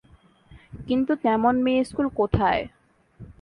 কিন্তু 0.87 1.11
তেমন 1.15 1.53
মেয়ে-ইস্কুল 1.63 2.07
কোথায়? 2.15 2.61